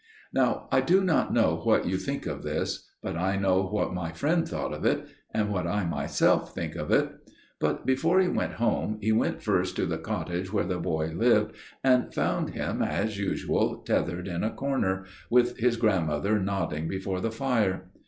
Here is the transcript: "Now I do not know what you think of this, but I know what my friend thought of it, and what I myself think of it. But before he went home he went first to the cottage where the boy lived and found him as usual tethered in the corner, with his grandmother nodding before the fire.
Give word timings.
"Now 0.33 0.67
I 0.71 0.81
do 0.81 1.03
not 1.03 1.31
know 1.31 1.61
what 1.63 1.85
you 1.85 1.97
think 1.97 2.25
of 2.25 2.41
this, 2.41 2.89
but 3.03 3.15
I 3.15 3.35
know 3.35 3.61
what 3.61 3.93
my 3.93 4.11
friend 4.11 4.47
thought 4.49 4.73
of 4.73 4.83
it, 4.83 5.05
and 5.31 5.49
what 5.53 5.67
I 5.67 5.85
myself 5.85 6.55
think 6.55 6.75
of 6.75 6.89
it. 6.89 7.11
But 7.59 7.85
before 7.85 8.19
he 8.19 8.27
went 8.27 8.53
home 8.53 8.97
he 8.99 9.11
went 9.11 9.43
first 9.43 9.75
to 9.75 9.85
the 9.85 9.99
cottage 9.99 10.51
where 10.51 10.63
the 10.65 10.79
boy 10.79 11.13
lived 11.15 11.55
and 11.83 12.11
found 12.11 12.55
him 12.55 12.81
as 12.81 13.19
usual 13.19 13.83
tethered 13.85 14.27
in 14.27 14.41
the 14.41 14.49
corner, 14.49 15.05
with 15.29 15.57
his 15.57 15.77
grandmother 15.77 16.39
nodding 16.39 16.87
before 16.87 17.21
the 17.21 17.31
fire. 17.31 17.91